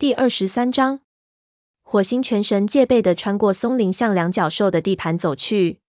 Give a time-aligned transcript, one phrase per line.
[0.00, 1.00] 第二十三章，
[1.82, 5.80] 火星全神戒备地穿过松林，向两角兽的地盘走去。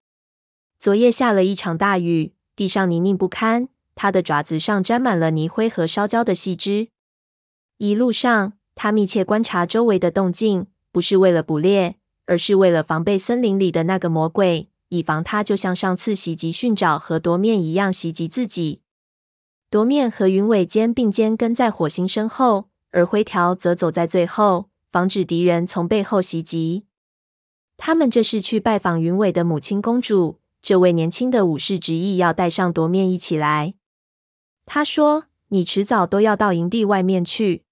[0.79, 6.87] 昨夜下了一场大雨，地上泥泞不堪，它的爪子上沾满了泥灰和烧焦的细枝。
[7.77, 18.81] 一路上，它密切观察周围的动静，不是为了捕猎，而是为了防备森林里的那个魔鬼，以防它就像上次袭击寻找和夺面一样袭击自己。
[19.69, 22.68] 夺面和云尾肩并肩跟在火星身后。
[22.91, 26.85] 而灰条则走在最后，防止敌人从背后袭击。
[27.77, 30.39] 他们这是去拜访云尾的母亲公主。
[30.61, 33.75] 这位年轻的武士执意要带上夺面一起来。
[34.65, 37.63] 他说：“你迟早都要到营地外面去。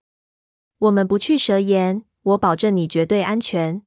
[0.80, 3.82] 我们不去蛇岩，我保证你绝对安全。”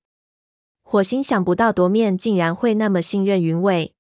[0.85, 3.95] 火星想不到夺面竟然会那么信任云尾。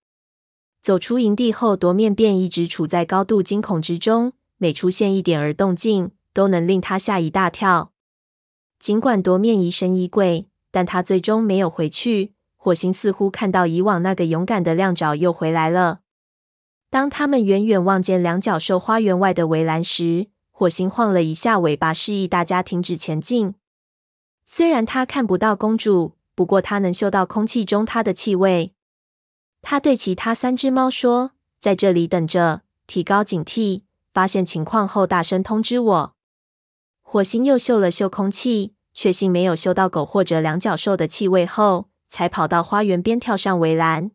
[0.83, 7.93] 走出营地后，夺面便一直处在高度惊恐之中，每出现一点儿动静，都能令他吓一大跳。
[8.79, 12.35] 尽管夺面疑神疑鬼，但他最终没有回去。
[12.57, 16.01] 火星似乎看到以往那个勇敢的亮爪又回来了。
[16.91, 23.55] 当他们远远望见两角兽花园外的围栏时，火星晃了一下尾巴，示意大家停止前进。
[24.45, 28.75] 虽然他看不到公主，不过他能嗅到空气中她的气味。
[29.63, 36.15] 他对其他三只猫说：“在这里等着，提高警惕，发现情况后大声通知我。”
[37.13, 44.13] 火星又嗅了嗅空气，确信没有嗅到狗或者两脚兽的气味后，才跑到花园边跳上围栏。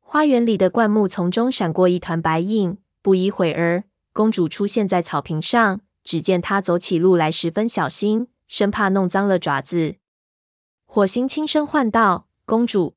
[0.00, 3.84] 花园里的灌木丛中闪过一团白影，不一会儿，
[4.14, 5.82] 公主出现在草坪上。
[6.02, 9.96] 只见她走起路来十分小心，生怕弄脏了爪子。
[10.86, 12.94] 火星轻声唤道：“公主！”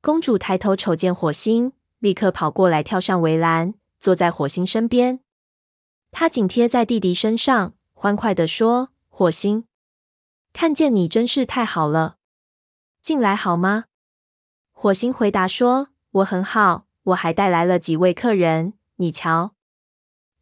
[0.00, 5.20] 公主抬头瞅见火星，立刻跑过来，跳上围栏，坐在火星身边。
[6.10, 7.74] 她紧贴在弟弟身上。
[8.02, 9.68] 欢快地说：“火星，
[10.52, 12.16] 看见你真是太好了。
[13.00, 13.84] 进来好吗？”
[14.74, 18.72] 火星回答说：“我很好，我还带来了几位客人。
[18.96, 19.54] 你瞧。”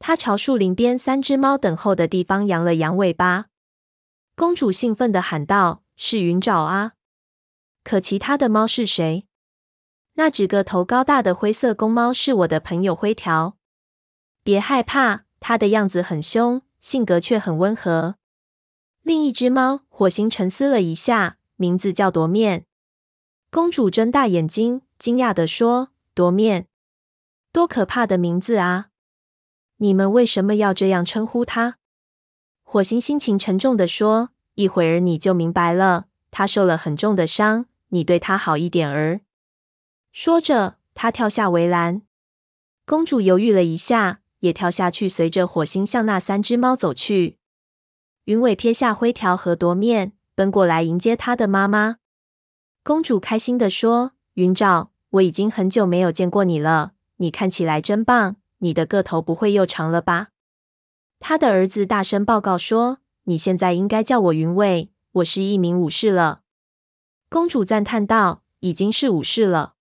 [0.00, 3.48] 他朝树林边三只猫等候的地方扬了扬尾巴。
[4.34, 6.92] 公主兴奋地喊道：“是云爪啊！
[7.84, 9.26] 可其他的猫是谁？
[10.14, 13.58] 那只个头高大的灰色公猫是我的朋友灰条。
[14.42, 18.16] 别害怕，它的样子很凶。”性格却很温和。
[19.02, 22.66] 另一只猫火星沉思了一下，名字叫夺面。
[23.50, 26.68] 公主睁大眼睛，惊讶地说：“夺面，
[27.52, 28.90] 多可怕的名字啊！
[29.78, 31.78] 你们为什么要这样称呼它？”
[32.62, 36.06] 火星心情沉重地说：“一会儿你就明白了。
[36.30, 39.22] 它受了很重的伤，你对它好一点儿。”
[40.12, 42.02] 说着，他跳下围栏。
[42.86, 44.19] 公主犹豫了一下。
[44.40, 47.38] 也跳下去，随着火星向那三只猫走去。
[48.24, 51.96] 云尾撇下灰条和夺面，奔过来迎接他的妈妈。
[52.82, 58.36] 公主开心地说：“云爪，我已经很久没有见过你了，你看起来真棒。
[58.58, 60.28] 你的个头不会又长了吧？”
[61.18, 66.42] 他的儿子大声报告说：“你现在应该叫我云尾，我是一名武士了。”
[67.28, 69.74] 公主赞叹道：“已经是武士了，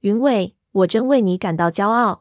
[0.00, 2.19] 云尾，我真为你感到骄傲。”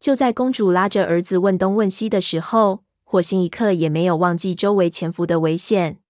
[0.00, 6.00] 就在公主拉着儿子问东问西的时候，火星一刻也没有忘记周围潜伏的危险。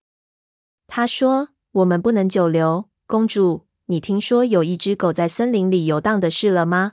[0.87, 2.89] 他说：“我们不能久留。
[3.09, 6.93] 公主，你听说有一只狗在森林里游荡的事了吗？”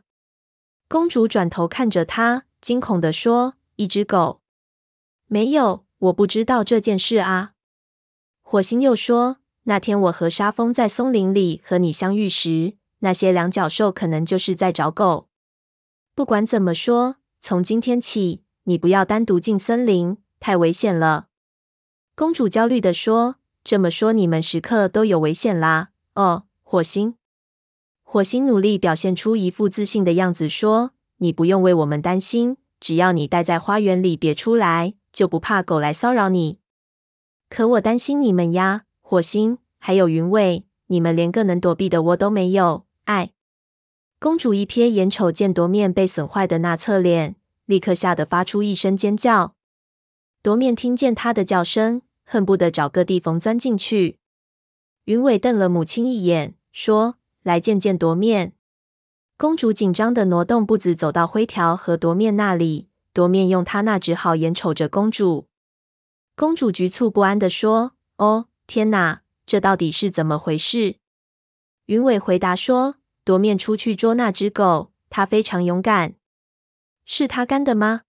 [0.90, 4.42] 公主转头看着他，惊恐地说：“一只狗？
[5.28, 7.52] 没有，我不知道这件事啊。”
[8.42, 15.28] 火星又说：“那天我和沙风在松林里和你相遇时，那些两角兽可能就是在找狗。”
[16.18, 21.28] 不管怎么说，从今天起，你不要单独进森林，太危险了。
[22.16, 27.14] 公主焦虑地说：“这么说，你们时刻都有危险啦？”哦，火星。
[28.02, 36.58] 火星努力表现出一副自信的样子，说：“你不用为我们担心，只要你待在花园里别出来，就不怕狗来骚扰你。
[37.48, 42.88] 可我担心你们呀，火星，还有云尾，你们连个能躲避的窝都没有。
[43.04, 43.34] 哎。”
[44.20, 47.36] 公主一瞥眼，瞅见夺面被损坏的那侧脸，
[47.66, 49.54] 立刻吓得发出一声尖叫。
[50.42, 54.18] 夺面听见她的叫声，恨不得找个地缝钻进去。
[55.06, 58.54] 云伟瞪了母亲一眼，说：“来见见夺面。”
[59.38, 62.90] 公主紧张的挪动步子，走到灰条和夺面那里。
[63.14, 65.48] 夺面用他那只好眼瞅着公主。
[66.36, 70.96] 公主局促不安的说：“哦，天哪，这到底是怎么回事？”
[71.86, 72.96] 云伟回答说。
[73.28, 76.14] 夺面出去捉那只狗，它非常勇敢。
[77.04, 78.04] 是他干的吗？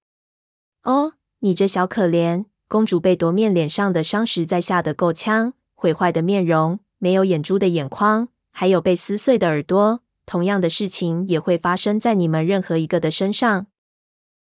[0.85, 10.03] 哦，你这小可怜，公主被夺面脸上的伤实在吓得够呛，毁坏的面容，没有眼珠的眼眶，还有被撕碎的耳朵。
[10.25, 13.67] 同样的事情也会发生在你们任何一个的身上。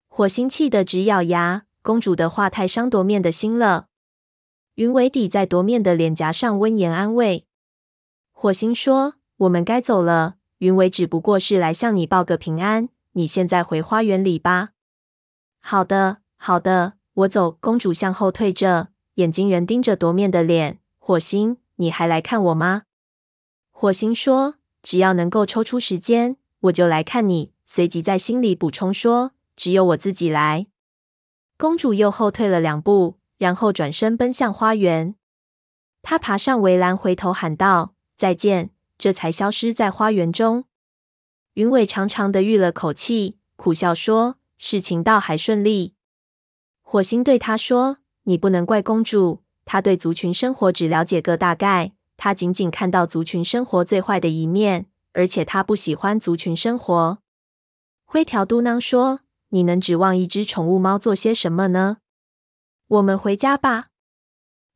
[0.07, 3.89] 火星气得直咬牙，公主的话太伤夺面的心了。
[4.77, 7.49] 云尾抵在夺面的脸颊上，温言安慰。
[8.31, 10.37] 火星说：“我们该走了。
[10.61, 12.89] 云尾只不过是来向你报个平安。
[13.13, 14.71] 你现在回花园里吧。
[15.61, 20.79] ”“好的，好的，我走。”公主向后退着，眼睛仍盯着夺面的脸。
[20.99, 22.85] 火星，你还来看我吗？
[23.71, 30.67] 火星说：“只要能够抽出时间，我就来看你。”随即在心里补充说：“只有我自己来。”
[31.59, 33.21] 公主又后退了两步。
[33.41, 35.15] 然后转身奔向花园。
[36.03, 38.69] 她爬上围栏，回头喊道：“再见！”
[39.01, 40.67] 这才消失在花园中。
[41.55, 45.95] 云尾长长的吁了口气，苦笑说：“事情倒还顺利。”
[46.85, 57.19] 火星对他说：“你不能怪公主，她对族群生活只了解个大概，她仅仅看到族群生活最坏的一面，而且她不喜欢族群生活。”
[58.05, 61.97] 灰条嘟囔说：“你能指望一只宠物猫做些什么呢？”
[62.87, 63.87] 我们回家吧。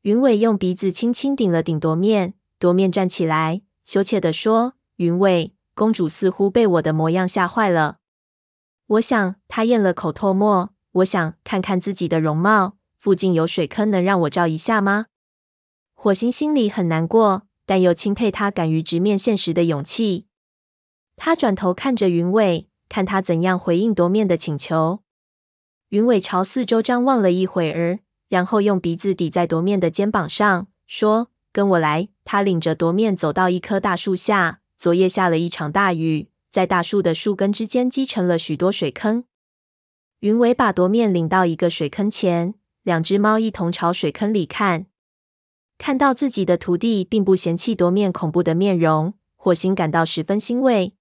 [0.03, 7.99] 云尾用鼻子轻轻顶了顶夺面，夺面站起来，羞怯地说：“云尾，公主似乎被我的模样吓坏了。
[8.87, 10.71] 我想，她咽了口唾沫。
[10.93, 12.77] 我想看看自己的容貌。
[12.97, 15.07] 附近有水坑，能让我照一下吗？”
[15.95, 20.27] 火星心里很难过，但又钦佩他敢于直面现实的勇气。
[21.17, 25.01] 他转头看着云尾，看他怎样回应夺面的请求。
[25.91, 28.01] 云尾朝四周张望了一会儿。
[28.29, 34.61] 然后用鼻子抵在夺面的肩膀上，说：“跟我来。”他领着夺面走到一棵大树下。
[34.77, 39.25] 昨夜下了一场大雨，在大树的树根之间积成了许多水坑。
[40.21, 44.87] 云尾把夺面领到一个水坑前，两只猫一同朝水坑里看。
[45.79, 50.95] 看到自己的徒弟并不嫌弃夺面恐怖的面容，火星感到十分欣慰。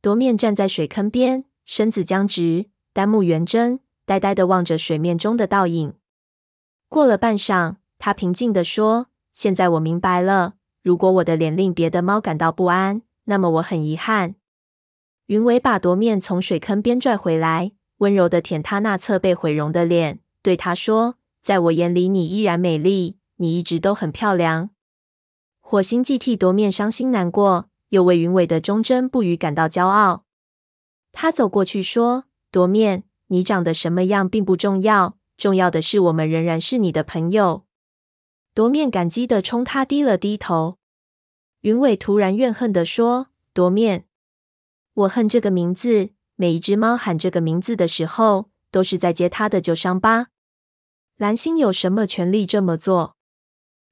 [0.00, 5.94] 夺面站在水坑边，身子僵直，单目圆睁，呆呆地望着水面中的倒影。
[6.88, 10.54] 过了半晌，他平静地说：“现在我明白了。
[10.82, 14.34] 如果我的脸令别的猫感到不安，那么我很遗憾。”
[15.26, 24.70] 云尾把夺面从水坑边拽回来，温柔的舔他那侧被毁容的脸，对他说：“在我眼里，你依然美丽，你一直都很漂亮。”
[25.60, 30.24] 火星既替夺面伤心难过，又为云尾的忠贞不渝感到骄傲。
[31.12, 37.64] 他走过去说：“夺面，你长得什么样并不重要。”重要的是，我们仍然是你的朋友。
[38.54, 40.78] 夺面感激地冲他低了低头。
[41.62, 44.06] 云伟突然怨恨地说：“夺面，
[44.94, 46.10] 我恨这个名字。
[46.36, 50.28] 每一只猫喊这个名字的时候，都是在揭他的旧伤疤。
[51.16, 53.16] 蓝星有什么权利这么做？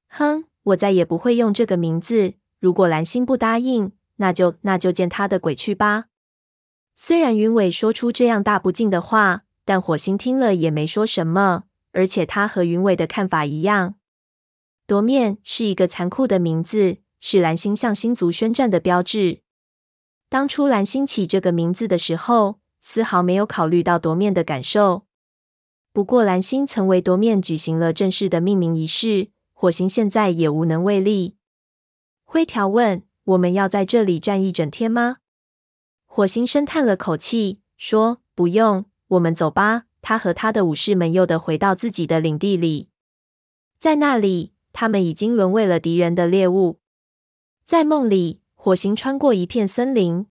[0.09, 2.33] 哼，我再也不会用这个名字。
[2.59, 6.05] 如果蓝星不答应，那就那就见他的鬼去吧。”
[6.95, 9.43] 虽然云伟说出这样大不敬的话。
[9.63, 13.93] 但火星听了也没说什么，而且他和云伟的看法一样。
[14.91, 19.39] 夺面是一个残酷的名字，是蓝星向星族宣战的标志。
[20.27, 25.05] 当初蓝星起这个名字的时候，丝毫没有考虑到夺面的感受。
[25.93, 31.37] 不过蓝星曾为夺面举行了正式的命名仪式，火星现在也无能为力。
[32.25, 35.19] 灰条问：“我们要在这里站一整天吗？”
[36.05, 39.83] 火星深叹了口气，说：“不用。”我们走吧。
[40.01, 42.89] 他和他的武士们又得回到自己的领地里，
[43.79, 46.79] 在那里，他们已经沦为了敌人的猎物。
[47.63, 50.27] 在梦里，火星穿过一片森林，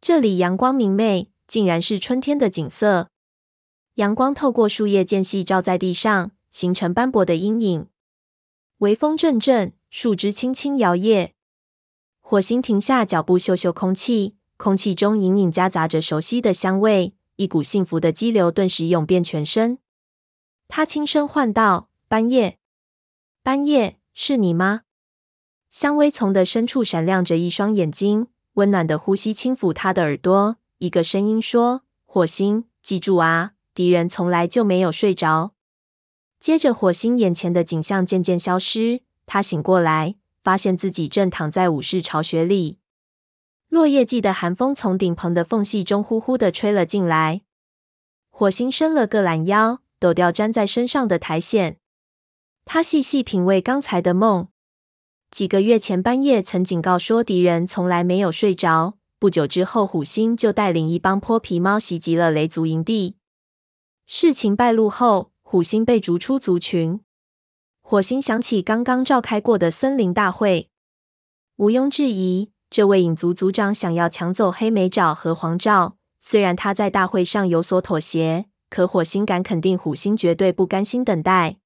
[0.00, 3.08] 这里阳光明媚，竟然是春天的景色。
[3.94, 7.86] 阳光透过树叶间隙照在地上，形成斑驳的阴影。
[8.78, 11.30] 微风阵阵，树枝轻轻摇曳。
[12.20, 17.14] 火星停下脚步，嗅嗅空气，空气中隐隐夹杂着熟悉的香味。
[17.36, 19.78] 一股幸福的激流顿时涌遍全身。
[20.68, 22.58] 他轻声唤道：“斑夜，
[23.44, 24.84] 斑叶，是你吗？”
[25.68, 30.56] 香薇丛的深处闪亮着一双眼睛，温暖的呼吸轻抚他的耳朵。
[30.78, 35.52] 一个声音说：“火星，记住啊，敌人从来就没有睡着。”
[36.40, 39.02] 接着，火星眼前的景象渐渐消失。
[39.26, 42.78] 他醒过来，发现自己正躺在武士巢穴里。
[43.68, 47.42] 落叶季的寒风从顶棚的缝隙中呼呼地吹了进来。
[48.30, 51.76] 火星伸了个懒腰，抖掉粘在身上的苔藓。
[52.64, 54.48] 他细细品味刚才的梦。
[55.30, 58.94] 几个月前，半夜曾警告说敌人从来没有睡着。
[59.18, 63.16] 不久之后，虎星就带领一帮泼皮猫袭击了雷族营地。
[64.06, 67.00] 事情败露后，虎星被逐出族群。
[67.80, 70.70] 火星想起刚刚召开过的森林大会，
[71.56, 75.96] 毋庸置疑，这位影族族长想要抢走黑莓爪和黄爪。
[76.20, 81.58] 虽然他在大会上有所妥协，可火星敢肯定，虎星绝对不甘心等待。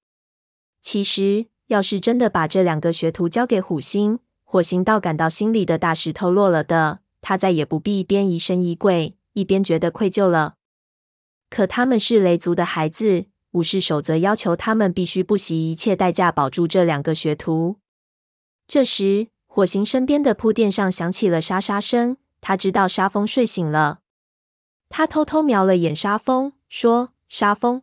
[0.81, 10.55] 其实，要是真的把这两个学徒交给虎星，火星倒感到心里的大石头落了的，他再也不必一边疑神疑鬼，一边觉得愧疚了。
[11.51, 13.27] 可他们是雷族的孩子。
[13.53, 17.77] 武士守则要求他们必须不惜一切代价保住这两个学徒。
[18.69, 22.19] 这时，火星身边的铺垫上响起了沙沙声。
[22.43, 24.01] 他知道沙风睡醒了。
[24.91, 27.83] 他偷偷瞄了眼沙风，说：“沙风。”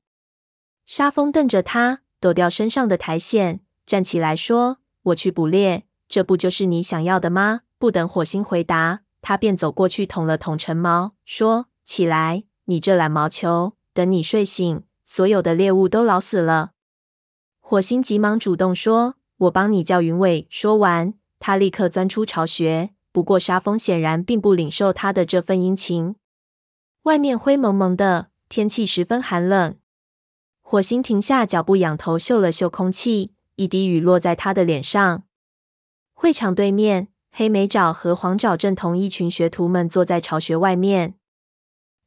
[0.85, 4.79] 沙风瞪着他，抖掉身上的苔藓，站起来说
[5.13, 13.73] ：“我去捕猎，这不就是你想要的吗？”不等火星回答，他便走过去捅了捅橙毛，说：“起来，你这懒毛球！
[13.93, 16.71] 等你睡醒。”所有的猎物都老死了。
[17.59, 22.89] 火星急忙主动说：“我帮你叫云尾。”说完，他立刻钻出巢穴。
[23.11, 26.15] 不过沙风显然并不领受他的这份殷勤。
[27.03, 29.75] 外面灰蒙蒙的，天气十分寒冷。
[30.67, 35.21] 火星停下脚步，仰头嗅了嗅空气，一滴雨落在他的脸上。
[36.15, 41.13] 会场对面，黑莓爪和黄爪正同一群学徒们坐在巢穴外面。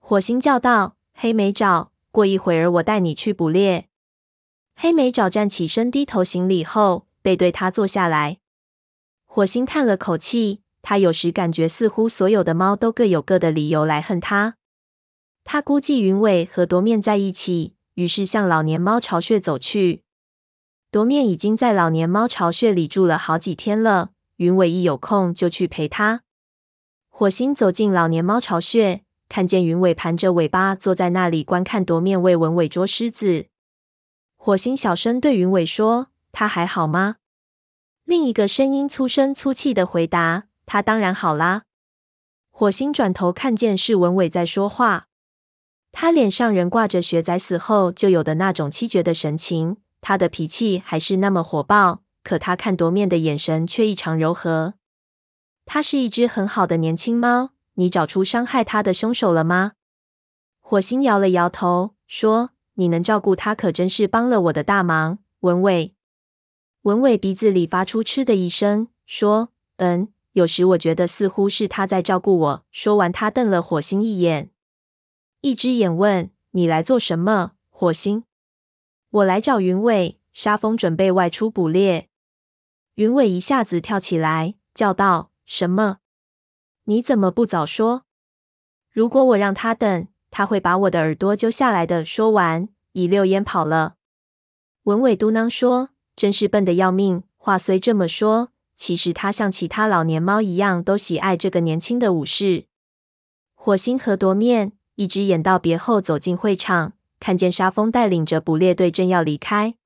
[0.01, 3.87] 火星叫道：“黑莓爪。”过一会儿，我带你去捕猎。
[4.75, 8.39] 黑莓爪站起身，低头行礼后，背对他坐下来。
[9.25, 14.57] 火星叹了口气，他有时感觉似乎所有的猫都各有各的理由来恨他。
[15.45, 20.05] 他估计云尾和夺面在一起，于是向老年猫巢穴走去。
[20.93, 26.23] 夺面已经在老年猫巢穴里住了好几天了，云尾一有空就去陪他。
[27.09, 29.03] 火星走进老年猫巢穴。
[29.29, 33.49] 看见云尾盘着尾巴坐在那里观看夺面为文尾捉狮子，
[34.37, 37.17] 火星小声对云尾说：“他还好吗？”
[38.07, 41.65] 另一个声音粗声粗气的回答：“他当然好啦。”
[42.51, 45.08] 火星转头看见是文尾在说话，
[46.01, 54.75] 他脸上仍挂着雪仔死后就有的那种凄绝的神情，他的脾气还是那么火爆，可他看夺面的眼神却异常柔和。
[55.67, 57.51] 他是一只很好的年轻猫。
[57.75, 59.73] 你找出伤害他的凶手了吗？
[60.61, 65.97] 火星摇了摇头，说：“你能照顾他，可真是帮了我的大忙。”文伟，
[66.83, 74.51] 文伟鼻子里发出嗤的一声，说：“嗯，有时我觉得似乎是他在照顾我。”说完，他瞪了火星一眼，
[75.41, 78.25] 一只眼问：“你来做什么？”火星
[79.11, 82.09] ：“我来找云尾。”沙风准备外出捕猎。
[82.95, 85.99] 云尾一下子跳起来，叫道：“什么？”
[86.85, 88.05] 你怎么不早说？
[88.91, 92.05] 如果我让他等，他会把我的耳朵揪下来的。
[92.05, 93.97] 说完，一溜烟跑了。
[94.85, 102.67] 文尾嘟囔说：“真是笨得要命。”话虽这么说，其实他像其他老年猫一样，都喜爱这个年轻的武士。
[103.55, 109.77] 火星和夺面一只眼道别后走进会场，看见沙风带领着捕猎队正要离开，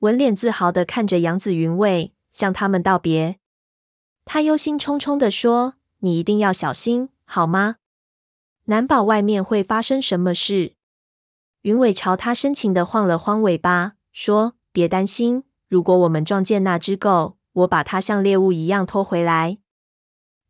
[0.00, 3.38] 文脸自豪的看着杨子云尾，向他们道别。
[4.24, 5.74] 他忧心忡忡的说。
[6.00, 7.76] 你一定要小心，好吗？
[8.64, 10.74] 难保外面会发生什么事。
[11.62, 19.58] 云尾朝他深情的晃了晃尾巴，说：“别担心，如果我们撞见那只狗，我把它像猎物一样拖回来。”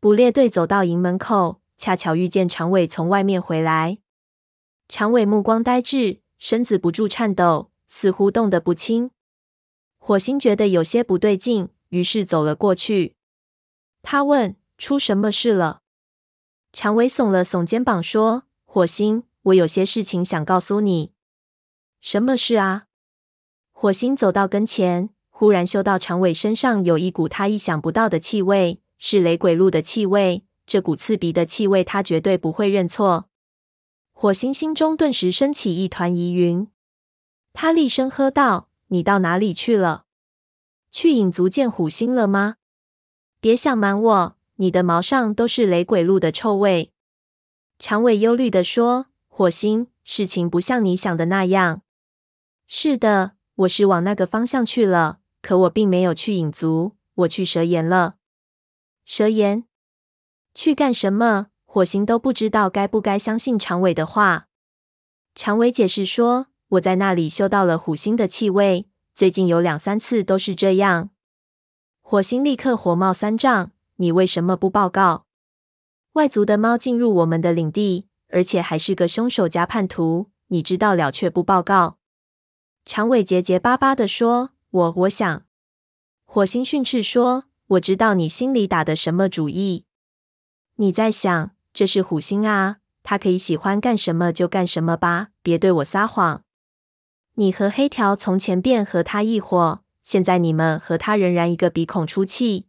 [0.01, 3.99] 捕猎队走到营门口，恰巧遇见长尾从外面回来。
[4.87, 9.11] 长尾目光呆滞，身子不住颤抖，似乎动得不轻。
[9.97, 13.15] 火星觉得有些不对劲，于是走了过去。
[14.01, 14.55] 他问。
[14.77, 15.83] 出什么事了？
[16.73, 21.13] 长尾耸了耸肩膀，说：“火星，我有些事情想告诉你。”
[22.01, 22.87] 什么事啊？
[23.71, 30.43] 火星走到跟前，忽然嗅到长尾身上有一股他意想不到的气味，是雷鬼鹿的气味。
[30.65, 33.29] 这股刺鼻的气味，他绝对不会认错。
[34.13, 36.67] 火星心中顿时升起一团疑云，
[37.53, 40.05] 他厉声喝道：“你到哪里去了？
[40.89, 42.55] 去影族见虎星了吗？
[43.39, 46.93] 别想瞒我！”你的毛上都是雷鬼鹿的臭味。”
[47.77, 51.81] 长尾忧虑地说，“火星，事情不像你想的那样。
[52.65, 58.15] 是的，我是往那个方向去了，可我并没有去影族，我去蛇岩了。
[59.03, 59.65] 蛇岩？
[60.55, 64.47] 去干什么？”火星都不知道该不该相信长尾的话。
[65.35, 71.09] 长尾解释说：“我在那里嗅到了虎星的气味，最近有两三次都是这样。”
[72.01, 73.73] 火星立刻火冒三丈。
[73.97, 75.25] 你为什么不报告？
[76.13, 81.97] 外族的猫进入我们的领地，而且还是个凶手加叛徒，你知道了却不报告。
[82.85, 85.45] 长尾结结巴巴地说：“我我想。”
[86.25, 89.85] 火星训斥说：“我知道你心里打的什么主意。
[90.75, 96.43] 你在想，这是虎星啊，他可以喜欢干什么就干什么吧，别对我撒谎。
[97.35, 102.67] 你和黑条从前便和他一伙，现在你们和他仍然一个鼻孔出气。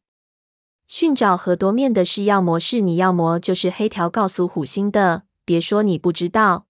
[0.87, 5.25] 寻找和夺面的是要么是你，要么就是黑条告诉虎星的。
[5.45, 6.67] 别说你不知道。”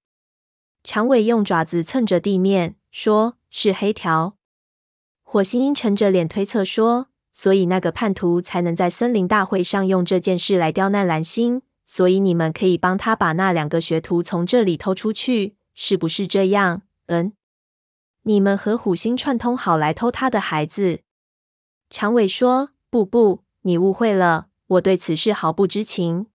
[0.85, 2.76] 长尾用爪子蹭着地面。
[2.90, 4.38] 说是黑条，
[5.23, 17.35] 火星阴沉着脸推测说：“所以那个叛徒才能在森林大会上用这件事来刁难蓝星，所以你们可以帮他把那两个学徒从这里偷出去，是不是这样？”嗯，
[18.23, 21.00] 你们和虎星串通好来偷他的孩子。
[21.90, 26.28] 长尾说：“不不，你误会了，我对此事毫不知情。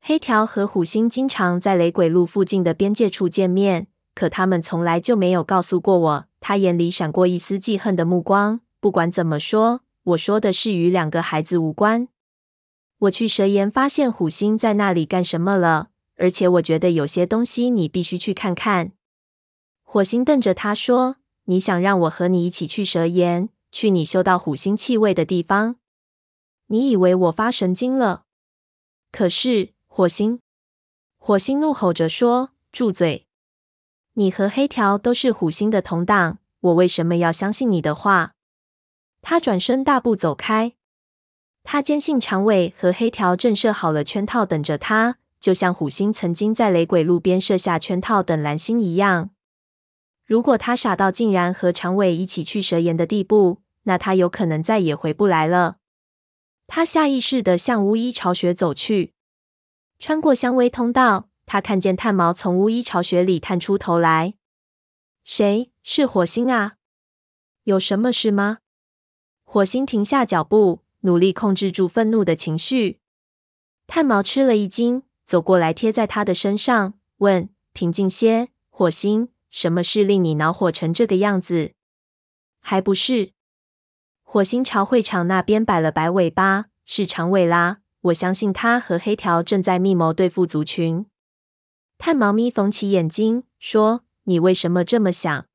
[0.00, 6.24] 黑条和虎星经常在雷鬼路附近的边界处见面。”可他们从来就没有告诉过我。
[6.40, 8.60] 他眼里闪过一丝记恨的目光。
[8.80, 12.08] 不管怎么说，我说的是与两个孩子无关。
[12.98, 18.92] 我去蛇岩发现虎星在那里干什么了，而且我觉得有些东西你必须去看看。
[19.82, 25.76] 火星瞪着他说：“你想让我和你一起去蛇岩，去你嗅到虎星气味的地方？
[26.66, 28.24] 你以为我发神经了？
[29.10, 30.40] 可是，火星，
[31.16, 33.26] 火星怒吼着说：‘住嘴！’”
[34.14, 38.33] 你和黑条都是虎星的同党，我为什么要相信你的话？
[39.26, 40.74] 他转身大步走开。
[41.62, 49.30] 他坚信长尾和黑条正设好了圈套等着他，就像虎星曾经在雷鬼路边设下圈套等蓝星一样。
[50.26, 55.78] 如果他傻到竟然和长尾一起去蛇岩的地步，那他有可能再也回不来了。
[56.66, 59.14] 他下意识地向巫医巢穴走去，
[59.98, 61.30] 穿过香薇通道。
[61.46, 64.34] 他看见炭毛从巫医巢穴里探出头来。
[65.24, 65.70] 谁？
[65.82, 66.74] 是火星啊？
[67.64, 68.58] 有什么事吗？
[69.54, 72.98] 火星停下脚步，努力控制住愤怒的情绪。
[73.86, 81.70] 炭毛吃了一惊，走过来贴在他的身上，问：“平静些，火星，什么事令你恼火成这个样子？”
[82.58, 83.30] 还不是。
[84.24, 87.78] 火星朝会场那边摆了摆尾巴，是长尾啦。
[88.00, 91.06] 我相信他和黑条正在密谋对付族群。
[91.96, 95.46] 炭毛咪缝起眼睛，说：“你为什么这么想？”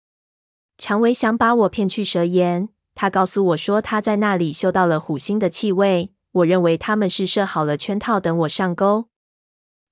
[0.80, 2.70] 长尾想把我骗去蛇岩。
[3.02, 6.12] 他告诉我说他在那里嗅到了虎星的气味。
[6.34, 9.06] 我认为他们是设好了圈套，等我上钩。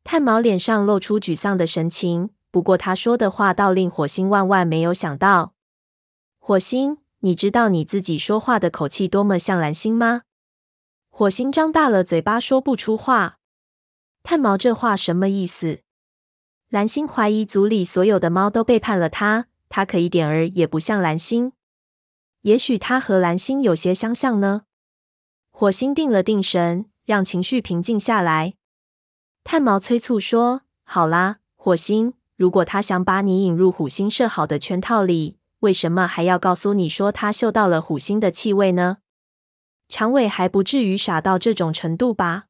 [0.04, 2.32] 炭毛脸上露出沮丧的神情。
[2.52, 5.54] 不过他说的话倒令火星万万没有想到。
[6.38, 10.24] 火星，你知道你自己说话的口气多么像蓝星吗？
[11.10, 13.38] 火星张大了嘴巴说不出话。
[14.22, 15.80] 炭毛这话什么意思？
[16.68, 21.54] 蓝星怀疑组里所有的猫都背叛了他，他可一点儿也不像蓝星。
[22.48, 24.62] 也许他和蓝星有些相像呢？
[25.52, 28.54] 火星定了定神，让情绪平静下来。
[29.44, 39.00] 炭毛催促说：“好啦，火星，如果他想把你引入虎星设好的圈套里，为什么还要告诉你说他嗅到了虎星的气味呢？
[39.90, 42.46] 长尾还不至于傻到这种程度吧？”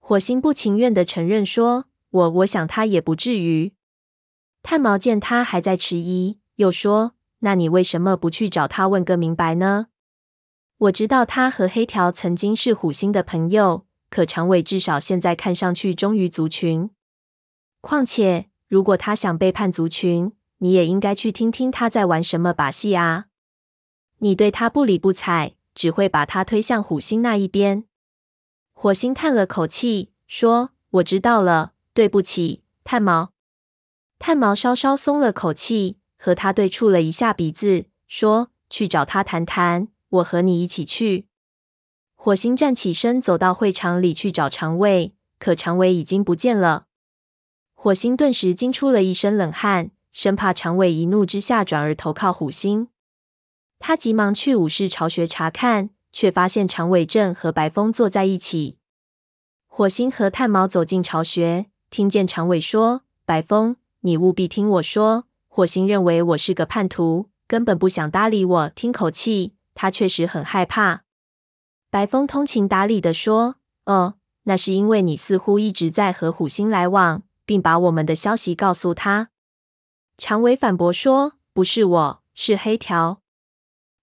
[0.00, 1.84] 火星不情愿地承认说。
[2.12, 3.74] 我我想他也不至于。
[4.62, 9.86] 炭毛见他还在迟疑，又说：“那你为什么不去找他问个明白呢？”
[10.78, 16.90] 我知道他和黑条曾经是虎星的朋友，可长尾至少现在看上去忠于族群。
[17.80, 23.26] 况且，如果他想背叛族群，你也应该去听听他在玩什么把戏啊！
[24.18, 27.84] 你对他不理不睬，只会把他推向虎星那一边。
[28.72, 33.32] 火星叹了口气，说：“我知道了。”对不起，炭毛。
[34.18, 41.26] 炭毛稍稍松了口气，和他对触了一下鼻子，说：“去找他谈谈，我和你一起去。”
[42.14, 46.86] 火星站起身，走到会场里去找长尾，可长尾已经不见了。
[47.74, 52.86] 火星顿时惊出了一身冷汗，生怕长尾一怒之下转而投靠虎星。
[53.80, 58.78] 他急忙去武士巢穴查看，却发现长尾正和白风坐在一起。
[59.66, 61.66] 火星和炭毛走进巢穴。
[61.90, 65.24] 听见长尾说：“白风，你务必听我说。
[65.54, 68.68] 火星认为我是个叛徒，根本不想搭理我。
[68.70, 71.04] 听口气，他确实很害怕。”
[71.92, 79.28] 白风通情达理地说：“哦，那是因为你似乎一直在和虎星来往，并把我们的消息告诉他。”
[80.16, 83.20] 长尾反驳说：“不是我，是黑条。”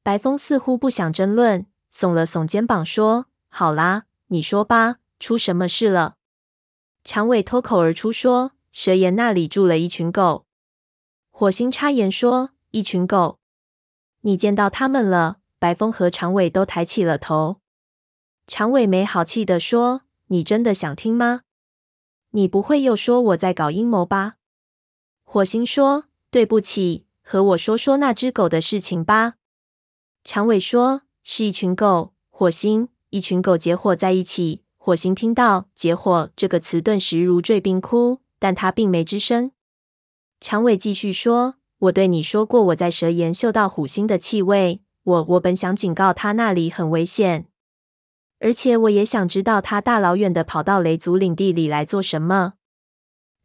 [0.04, 6.18] 白风似乎不想争论，耸了耸肩膀说：“好啦，你说吧，出什么事了？”
[7.04, 10.46] 长尾脱口而出说：“蛇岩那里住了一群狗。”
[11.40, 13.40] 火星插言说：“一群狗。
[14.24, 15.38] 你见到他们了？
[15.58, 17.62] 白风和长尾都抬起了头。
[18.46, 21.44] 长尾没好气地说：“你真的想听吗？
[22.32, 24.34] 你不会又说我在搞阴谋吧？”
[25.24, 29.36] 火星说：“对不起，和我说说那只狗的事情吧。”
[30.26, 34.64] 长尾说：“是一群狗。”火星，一群狗结伙在一起。
[34.76, 39.54] 火星听到“结伙”这个词，顿时如坠冰窟，但他并没吱声。
[40.40, 44.82] 长尾继续说：“我对你说过，我在蛇岩嗅到虎星的气味。
[45.04, 47.48] 我我本想警告他那里很危险，
[48.40, 52.54] 而且我也想知道他大老远的跑到雷族领地里来做什么。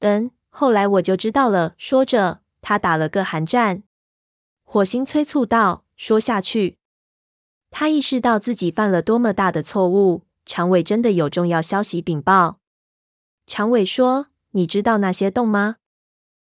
[0.01, 3.83] 嗯，后来我就知道了。”说着，他打了个寒战。
[4.63, 6.79] 火星催促道：“说下去。”
[7.71, 10.23] 他意识到自己犯了多么大的错误。
[10.47, 12.61] 长尾真的有重要消息禀报。
[13.47, 15.77] 长尾说：“你知道那些洞吗？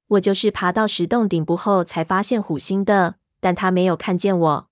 [0.08, 4.70] 我就是爬到石洞顶部后才发现虎星的，但他没有看见我。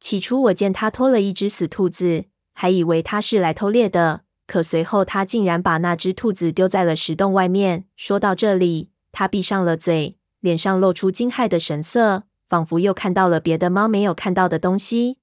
[0.00, 4.22] 起初我见他拖了一只死兔子，还以为他是来偷猎的。
[4.46, 15.18] 可随后他竟然把那只兔子丢在了石洞外面。”说到这里，他闭上了嘴，脸上露出惊骇的神色，仿佛又看到了别的猫没有看到的东西。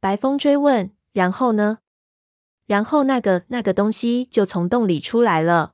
[0.00, 1.78] 白风追问：“然后呢？”
[2.66, 5.72] 然后那个那个东西就从洞里出来了。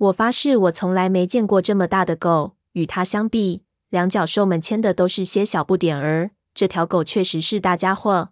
[0.00, 2.56] 我发誓，我从来没见过这么大的狗。
[2.72, 6.30] 与它相比，两脚兽们牵的都是些小不点儿。
[6.54, 8.30] 这条狗确实是大家伙。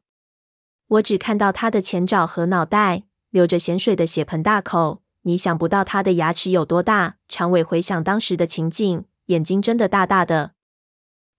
[0.87, 5.02] 我只看到它的前爪和脑袋，流着咸水的血盆大口。
[5.24, 7.16] 你想不到它的牙齿有多大。
[7.28, 10.52] 长尾回想当时的情景，眼睛睁得大大的。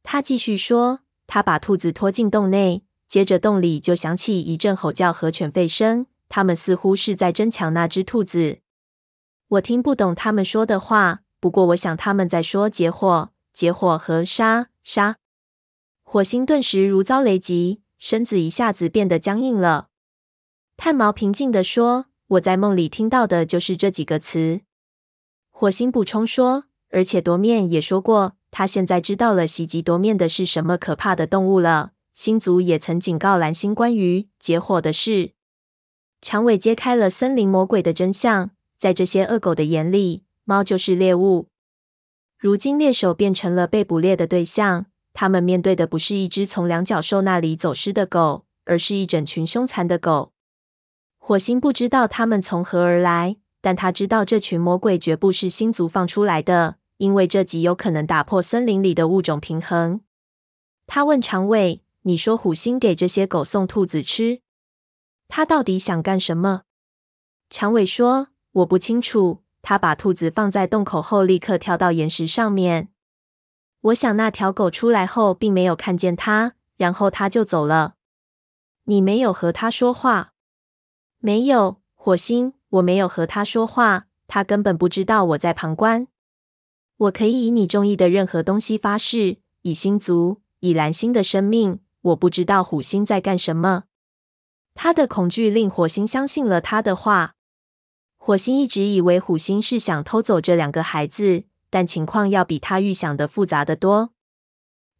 [0.04, 8.60] 他继续说：“他把兔子拖进洞内，接着洞里就响起一阵吼叫和犬吠声。”他们似乎是在争抢那只兔子。
[9.50, 15.18] 我听不懂他们说的话，不过我想他们在说“结火”、“结火”和“杀杀”。
[16.06, 19.88] 火星顿时如遭雷击，身子一下子变得僵硬了。
[20.78, 24.62] 炭毛平静地说：“我在梦里听到的就是这几个词。”
[25.50, 31.94] 火星补充说：“而且夺面也说过，他现在知道了袭击夺面的是什么可怕的动物了。
[32.14, 35.32] 星族也曾警告蓝星关于结火的事。”
[36.22, 41.50] 长尾揭开了森林魔鬼的真相，在这些恶狗的眼里，猫就是猎物。
[42.38, 50.32] 如今猎手变成了被捕猎的对象，他们面对的不是一只从两脚兽那里走失的狗，而是一整群凶残的狗。
[51.18, 60.00] 火星不知道他们从何而来，但他知道这群魔鬼绝不是星族放出来的，因为这极有可能打破森林里的物种平衡。
[60.88, 64.40] 他问长尾：“你说虎星给这些狗送兔子吃？”
[65.28, 66.62] 他到底想干什么？
[67.50, 72.88] 长尾说：“我不清楚。”他把兔子放在洞口后，立刻跳到岩石上面。
[73.82, 77.96] 我想那条狗出来后，并没有看见他，然后他就走了。
[78.86, 80.32] 你没有和他说话？
[81.20, 84.08] 没有，火星，我没有和他说话。
[84.28, 86.08] 他根本不知道我在旁观。
[86.96, 93.84] 我可以以你中意的任何东西发誓，以星族，以蓝星的生命，我不知道虎星在干什么。
[94.74, 97.36] 他的恐惧令火星相信了他的话。
[98.30, 104.12] 火星一直以为虎星是想偷走这两个孩子，但情况要比他预想的复杂得多。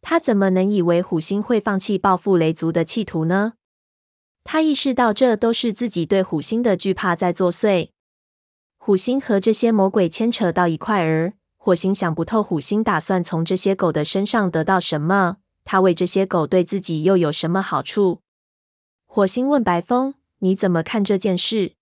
[0.02, 3.52] 他怎么能以为虎星会放弃报复雷族的企图呢？
[4.42, 7.90] 他意识到这都是自己对虎星的惧怕在作祟。
[8.78, 15.36] 虎星和这些魔鬼牵扯到一块儿，火星想不透虎星打算从这些狗的身上得到什么。
[15.64, 18.22] 他为这些狗对自己又有什么好处？
[19.06, 21.74] 火星问白风：“你怎么看这件事？”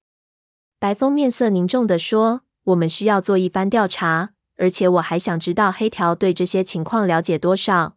[0.80, 7.96] 白风面色凝重地说：“我们需要做一番调查，而且我还想知道黑条对这些情况了解多少。”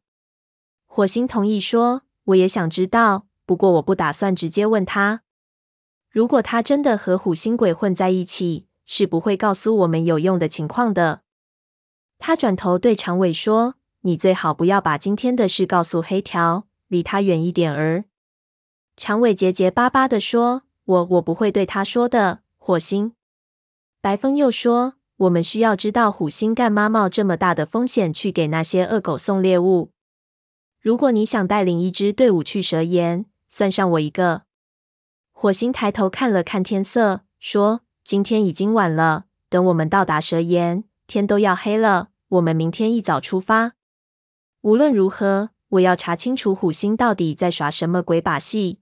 [0.87, 5.21] 火星同意说：“我也想知道，不过我不打算直接问他。
[6.09, 11.21] 如果他真的和虎星鬼混在一起，是不会告诉我们有用的情况的。”
[12.17, 18.05] 他转头对长尾说：“你最好不要把今天的事告诉黑条，离他远一点儿。”
[18.97, 23.13] 长尾结结巴巴地说：“我我不会对他说的。”火星。
[24.01, 29.89] 白风又说：“我们需要知道虎星干嘛冒这么大的风险去给那些恶狗送猎物。
[30.79, 34.43] 如果你想带领一支队伍去蛇岩，算上我一个。”
[35.33, 42.09] 火星抬头看了看天色，说：“今天已经晚了，等我们到达蛇岩，天都要黑了。
[42.27, 43.73] 我们明天一早出发。
[44.61, 48.77] 无论如何，我要查清楚虎星到底在耍什么鬼把戏。”